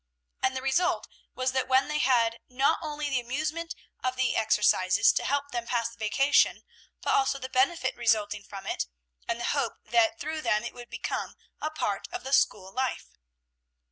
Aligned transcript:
And 0.41 0.55
the 0.57 0.63
result 0.63 1.07
was 1.35 1.51
that 1.51 1.69
they 1.69 1.99
had 1.99 2.39
not 2.49 2.79
only 2.81 3.07
the 3.07 3.19
amusement 3.19 3.75
of 4.03 4.15
the 4.15 4.35
exercises 4.35 5.13
to 5.13 5.23
help 5.23 5.51
them 5.51 5.67
pass 5.67 5.91
the 5.91 5.99
vacation, 5.99 6.63
but 7.01 7.13
also 7.13 7.37
the 7.37 7.49
benefit 7.49 7.95
resulting 7.95 8.41
from 8.41 8.65
it, 8.65 8.87
and 9.27 9.39
the 9.39 9.43
hope 9.53 9.75
that 9.83 10.19
through 10.19 10.41
them 10.41 10.63
it 10.63 10.73
would 10.73 10.89
become 10.89 11.35
a 11.61 11.69
part 11.69 12.07
of 12.11 12.23
the 12.23 12.33
school 12.33 12.73
life. 12.73 13.11